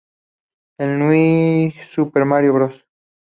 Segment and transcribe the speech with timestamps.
[0.79, 2.73] En "New Super Mario Bros.